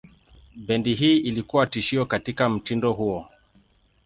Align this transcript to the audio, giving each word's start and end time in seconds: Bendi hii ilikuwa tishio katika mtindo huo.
Bendi 0.57 0.93
hii 0.95 1.17
ilikuwa 1.17 1.67
tishio 1.67 2.05
katika 2.05 2.49
mtindo 2.49 2.93
huo. 2.93 3.29